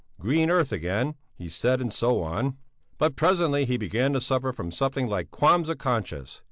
green 0.19 0.49
earth 0.49 0.71
again, 0.71 1.13
he 1.35 1.47
said, 1.47 1.79
and 1.79 1.93
so 1.93 2.23
on. 2.23 2.57
But 2.97 3.15
presently 3.15 3.65
he 3.65 3.77
began 3.77 4.13
to 4.13 4.21
suffer 4.21 4.51
from 4.51 4.71
something 4.71 5.05
like 5.05 5.29
qualms 5.29 5.69
of 5.69 5.77
conscience. 5.77 6.39